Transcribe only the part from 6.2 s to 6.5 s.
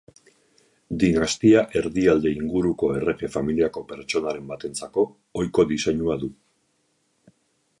du.